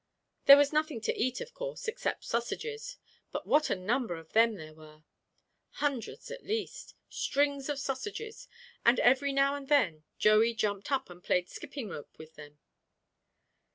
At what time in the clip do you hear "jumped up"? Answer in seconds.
10.55-11.11